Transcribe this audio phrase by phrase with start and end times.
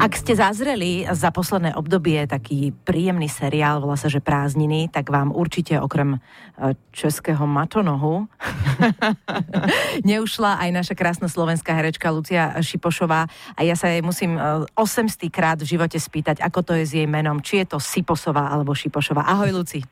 [0.00, 5.28] Ak ste zazreli za posledné obdobie taký príjemný seriál, volá sa, že Prázdniny, tak vám
[5.28, 8.24] určite okrem e, českého matonohu
[10.08, 14.40] neušla aj naša krásna slovenská herečka Lucia Šipošová a ja sa jej musím
[14.72, 17.78] 800 e, krát v živote spýtať, ako to je s jej menom, či je to
[17.78, 19.28] Siposová alebo Šipošová.
[19.28, 19.84] Ahoj, Luci.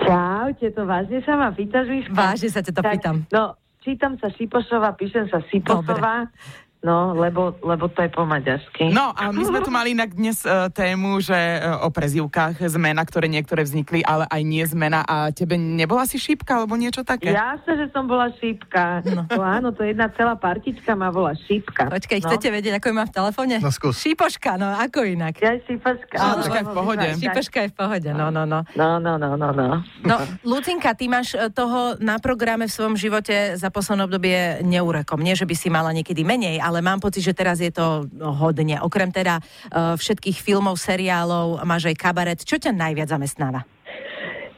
[0.00, 2.08] Čaute, to vážne sa ma pýtaš?
[2.08, 3.28] Vážne sa te to tak, pýtam.
[3.28, 6.24] No, čítam sa Šipošová, píšem sa Siposová.
[6.32, 6.70] Dobre.
[6.82, 8.90] No, lebo, lebo to je po maďarsky.
[8.90, 13.06] No, a my sme tu mali inak dnes uh, tému, že uh, o prezivkách zmena,
[13.06, 15.06] ktoré niektoré vznikli, ale aj nie zmena.
[15.06, 17.30] A tebe nebola si šípka alebo niečo také?
[17.62, 19.04] sa, že som bola šípka.
[19.06, 19.22] No.
[19.38, 21.86] Áno, to jedna celá partička ma bola šípka.
[21.92, 22.26] Počkaj, no.
[22.32, 23.54] chcete vedieť, ako ju mám v telefóne?
[23.60, 24.00] No skús.
[24.00, 25.36] Šípoška, no ako inak?
[25.38, 26.16] Ja šípoška.
[26.16, 27.06] No, šípoška je v pohode.
[27.20, 28.64] Šípoška je v pohode, no, no, no.
[28.72, 29.68] No, no, no, no, no.
[30.02, 35.20] No, Lucinka, ty máš e, toho na programe v svojom živote za posledné obdobie neurekom.
[35.20, 38.80] Nie, že by si mala niekedy menej, ale mám pocit, že teraz je to hodne.
[38.80, 42.40] Okrem teda uh, všetkých filmov, seriálov, máš aj kabaret.
[42.40, 43.68] Čo ťa najviac zamestnáva?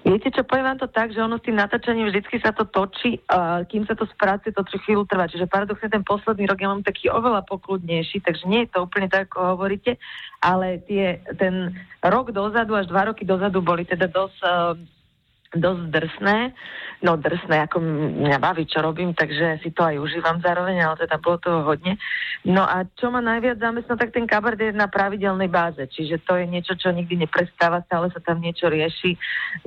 [0.04, 3.24] Viete čo, poviem vám to tak, že ono s tým natáčaním vždycky sa to točí,
[3.32, 5.24] uh, kým sa to spracuje, to tri chvíľu trvá.
[5.32, 9.08] Čiže paradoxne ten posledný rok ja mám taký oveľa pokludnejší, takže nie je to úplne
[9.08, 9.96] tak, ako hovoríte,
[10.44, 11.72] ale tie, ten
[12.04, 14.76] rok dozadu až dva roky dozadu boli teda dosť uh,
[15.54, 16.38] dosť drsné,
[17.04, 17.76] no drsné, ako
[18.24, 22.00] mňa baví, čo robím, takže si to aj užívam zároveň, ale teda bolo toho hodne.
[22.44, 26.36] No a čo ma najviac zamestná, tak ten kabart je na pravidelnej báze, čiže to
[26.40, 29.16] je niečo, čo nikdy neprestáva, stále sa tam niečo rieši.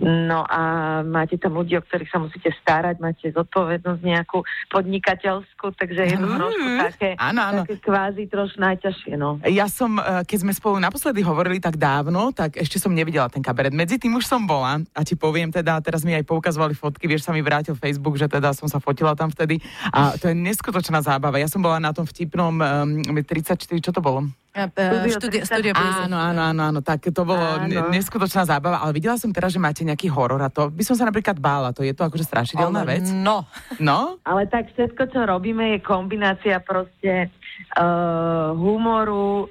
[0.02, 0.62] No a
[1.06, 4.42] máte tam ľudí, o ktorých sa musíte starať, máte zodpovednosť nejakú
[4.74, 7.62] podnikateľskú, takže je to mm, trošku také, áno, áno.
[7.66, 9.14] také kvázi trošku najťažšie.
[9.18, 9.38] No.
[9.46, 13.46] Ja som, eh, keď sme spolu naposledy hovorili tak dávno, tak ešte som nevidela ten
[13.46, 13.74] kabaret.
[13.74, 17.06] Medzi tým už som bola a ti poviem teda, a teraz mi aj poukazovali fotky,
[17.06, 19.62] vieš, sa mi vrátil Facebook, že teda som sa fotila tam vtedy
[19.94, 21.38] a to je neskutočná zábava.
[21.38, 24.26] Ja som bola na tom vtipnom um, 34, čo to bolo?
[24.58, 27.94] Studio, studio áno, áno, áno, áno, tak to bolo áno.
[27.94, 31.06] neskutočná zábava, ale videla som teraz, že máte nejaký horor a to by som sa
[31.06, 33.06] napríklad bála, to je to akože strašidelná vec?
[33.14, 33.46] No.
[33.78, 34.18] No?
[34.26, 37.30] Ale tak všetko, čo robíme, je kombinácia proste
[37.78, 39.46] uh, humoru,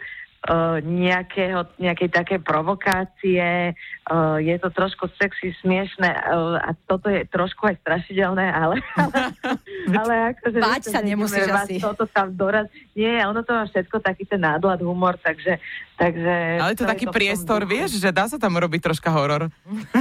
[0.81, 7.67] nejakého, nejakej také provokácie, uh, je to trošku sexy, smiešné uh, a toto je trošku
[7.67, 9.15] aj strašidelné, ale, ale,
[10.01, 10.59] ale akože...
[10.63, 11.83] Báť sa nemusíš asi.
[11.83, 12.71] Toto tam doraz...
[12.95, 15.59] Nie, ono to má všetko taký ten nádlad, humor, takže...
[15.99, 19.51] takže ale to, to taký to priestor, vieš, že dá sa tam robiť troška horor.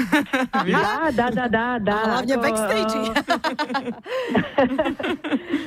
[0.53, 1.97] dá, dá, dá, dá, dá.
[2.05, 2.97] A hlavne ako, backstage.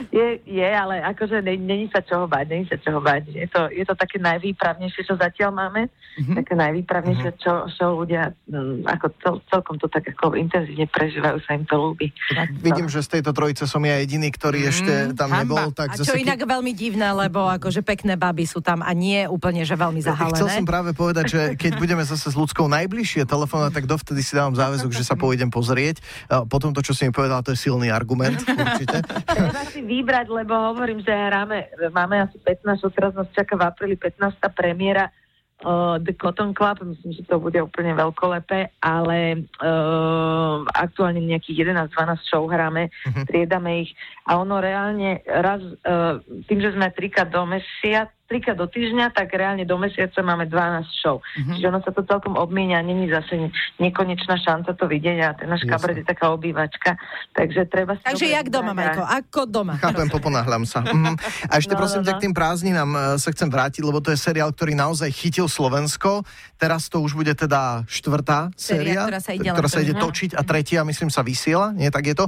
[0.19, 3.27] je, je, ale akože není sa čoho báť, není sa čoho báť.
[3.34, 6.37] Je to, je to také najvýpravnejšie, čo zatiaľ máme, mm-hmm.
[6.43, 11.53] také najvýpravnejšie, čo, čo ľudia Mm, ako cel, celkom to tak ako intenzívne prežívajú, sa
[11.53, 12.09] im to ľúbi.
[12.33, 15.45] Tak vidím, že z tejto trojice som ja jediný, ktorý mm, ešte tam hamba.
[15.45, 15.69] nebol.
[15.77, 19.28] Tak a čo zase, inak veľmi divné, lebo akože pekné baby sú tam a nie
[19.28, 20.33] úplne, že veľmi zahalené.
[20.33, 24.33] Chcel som práve povedať, že keď budeme zase s ľudskou najbližšie telefonovať, tak dovtedy si
[24.33, 26.01] dávam záväzok, že sa pôjdem pozrieť.
[26.49, 29.05] Potom to, čo si mi povedal, to je silný argument, určite.
[29.28, 33.97] Treba si vybrať, lebo hovorím, že hráme, máme asi 15, teraz nás čaká v apríli
[34.01, 34.41] 15.
[34.59, 35.15] premiéra
[35.63, 42.27] uh, The Cotton Club, myslím, že to bude úplne veľkolepé, ale uh, aktuálne nejakých 11-12
[42.27, 43.25] show hráme, uh-huh.
[43.31, 43.95] triedame ich
[44.27, 46.19] a ono reálne raz, uh,
[46.51, 50.84] tým, že sme trikrát do mesiac, trikrát do týždňa, tak reálne do mesiaca máme 12
[51.00, 51.25] show.
[51.25, 51.53] Mm-hmm.
[51.56, 53.49] Čiže ono sa to celkom obmienia, není zase
[53.81, 57.00] nekonečná šanca to vidieť a ten náš kabret je taká obývačka,
[57.33, 58.05] takže treba si...
[58.05, 59.00] Takže jak doma, Majko?
[59.00, 59.81] Ako doma?
[59.81, 60.84] Chápem, poponáhľam sa.
[60.84, 61.16] Mm.
[61.49, 62.16] A ešte no, prosím no, no.
[62.21, 66.21] k tým prázdninám e, sa chcem vrátiť, lebo to je seriál, ktorý naozaj chytil Slovensko.
[66.60, 70.45] Teraz to už bude teda štvrtá séria, ktorá sa ide, ktorá sa ide točiť a
[70.45, 72.27] tretia, myslím, sa vysiela, nie tak je to.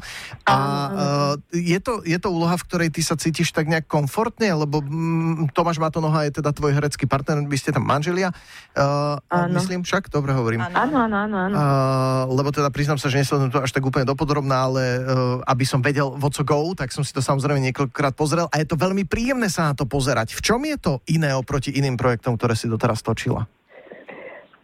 [0.49, 4.49] A uh, je, to, je to úloha, v ktorej ty sa cítiš tak nejak komfortne,
[4.55, 8.31] lebo mm, Tomáš Matonoha je teda tvoj herecký partner, vy ste tam manželia,
[8.79, 9.19] uh,
[9.51, 10.63] myslím však, dobre hovorím.
[10.63, 11.37] Áno, áno, áno.
[11.51, 11.55] áno.
[11.59, 15.67] Uh, lebo teda priznám sa, že nesledujem to až tak úplne dopodrobná, ale uh, aby
[15.67, 18.79] som vedel what co go, tak som si to samozrejme niekoľkokrát pozrel a je to
[18.79, 20.39] veľmi príjemné sa na to pozerať.
[20.39, 23.51] V čom je to iné oproti iným projektom, ktoré si doteraz točila?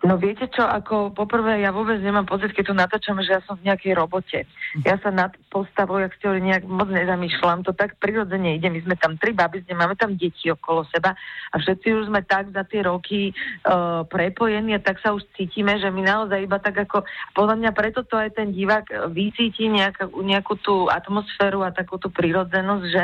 [0.04, 3.56] No viete čo, ako poprvé ja vôbec nemám pocit, keď tu natáčam, že ja som
[3.56, 4.44] v nejakej robote.
[4.84, 8.68] Ja sa nad postavou, jak ste nejak moc nezamýšľam, to tak prirodzene ide.
[8.68, 11.16] My sme tam tri baby, máme tam deti okolo seba
[11.50, 15.80] a všetci už sme tak za tie roky uh, prepojení a tak sa už cítime,
[15.80, 20.12] že my naozaj iba tak ako, podľa mňa preto to aj ten divák vycíti nejakú,
[20.20, 23.02] nejakú tú atmosféru a takú tú prirodzenosť, že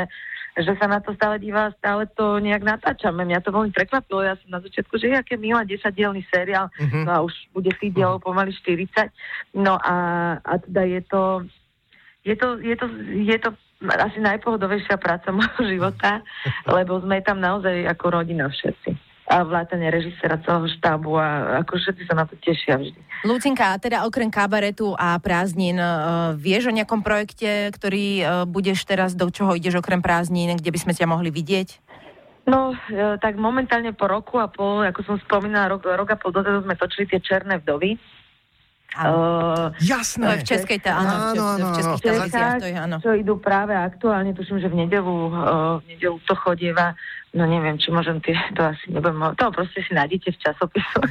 [0.53, 3.25] že sa na to stále díva, stále to nejak natáčame.
[3.25, 7.03] Mňa to veľmi prekvapilo, ja som na začiatku, že je aké milé 10-dielný seriál, mm-hmm.
[7.05, 9.09] no a už bude tých dielov pomaly 40.
[9.57, 9.95] No a,
[10.37, 11.21] a teda je to,
[12.21, 12.85] je to, je to,
[13.25, 13.49] je to
[13.89, 16.21] asi najpohodovejšia práca môjho života,
[16.69, 19.12] lebo sme tam naozaj ako rodina všetci.
[19.33, 22.99] A vlátanie režisera celého štábu a ako všetci sa na to tešia vždy.
[23.25, 28.85] Lucinka, a teda okrem kabaretu a prázdnin, uh, vieš o nejakom projekte, ktorý uh, budeš
[28.85, 31.81] teraz, do čoho ideš okrem prázdnin, kde by sme ťa mohli vidieť?
[32.43, 36.35] No, e, tak momentálne po roku a pol, ako som spomínala, rok, rok a pol
[36.35, 37.95] dozadu sme točili tie Černé vdovy.
[38.93, 39.13] Áno.
[39.13, 40.37] Uh, Jasné.
[40.39, 42.07] v Českej, tá, áno, v, Áno, áno, v českých áno.
[42.07, 42.95] televíziách to je, áno.
[43.01, 46.93] čo idú práve aktuálne, tuším, že v nedelu, uh, v nedelu to chodieva,
[47.33, 51.07] no neviem, či môžem tie, to asi nebudem, to proste si nájdete v časopisoch.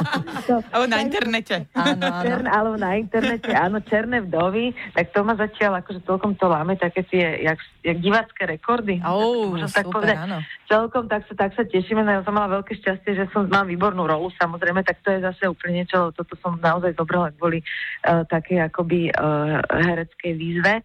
[0.72, 1.66] Alebo na internete.
[1.74, 2.22] Áno, áno.
[2.22, 6.78] Čern, alebo na internete, áno, Černé vdovy, tak to ma zatiaľ akože celkom to láme,
[6.78, 9.02] také tie, jak, jak divácké rekordy.
[9.02, 10.16] Ó, Môžem tak super, povedať.
[10.22, 10.38] áno.
[10.70, 13.66] Celkom tak sa, tak sa tešíme, no ja som mala veľké šťastie, že som mám
[13.66, 18.28] výbornú rolu, samozrejme, tak to je zase úplne niečo, toto som naozaj zobrala kvôli uh,
[18.28, 20.84] takej akoby uh, hereckej výzve.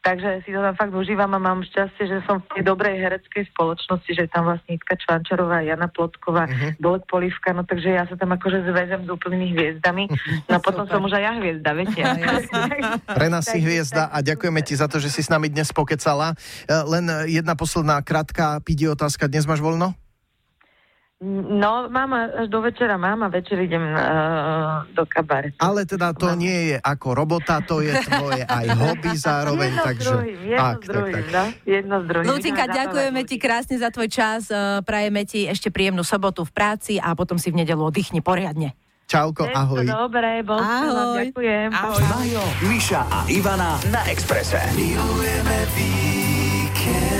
[0.00, 3.52] Takže si to tam fakt užívam a mám šťastie, že som v tej dobrej hereckej
[3.52, 6.72] spoločnosti, že je tam vlastne Itka Čvančarová, Jana Plotková, uh-huh.
[6.80, 10.08] Bolek Polivka, no takže ja sa tam akože zväzem s úplnými hviezdami.
[10.48, 10.96] No a potom Super.
[10.96, 12.00] som už aj ja hviezda, viete.
[13.20, 16.32] Pre nás si hviezda a ďakujeme ti za to, že si s nami dnes pokecala.
[16.64, 19.28] E, Len jedna posledná krátka pidi otázka.
[19.28, 19.92] Dnes máš voľno?
[21.60, 25.60] No, mám až do večera, mám a večer idem uh, do kabaretu.
[25.60, 30.00] Ale teda to nie je ako robota, to je tvoje aj hobby zároveň, jedno takže...
[30.00, 31.36] s druhým, jedno tak, s druhým, tak, tak.
[31.36, 32.24] no, jedno s druhým.
[32.24, 36.96] Lucinka, ďakujeme ti krásne za tvoj čas, eh, prajeme ti ešte príjemnú sobotu v práci
[36.96, 38.72] a potom si v nedelu oddychni poriadne.
[39.04, 39.84] Čauko, ahoj.
[39.84, 41.36] Dobre, bol Ahoj.
[41.36, 41.68] ďakujem.
[41.68, 42.00] Ahoj.
[42.16, 44.72] Majo, Miša a Ivana na Exprese.
[44.72, 47.19] Milujeme víkend.